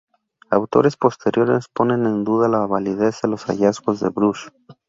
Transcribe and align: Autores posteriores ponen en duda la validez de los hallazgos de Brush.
Autores 0.49 0.97
posteriores 0.97 1.67
ponen 1.71 2.07
en 2.07 2.23
duda 2.23 2.47
la 2.49 2.65
validez 2.65 3.21
de 3.21 3.27
los 3.27 3.45
hallazgos 3.45 3.99
de 3.99 4.09
Brush. 4.09 4.47